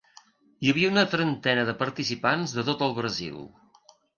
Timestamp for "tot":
2.71-2.85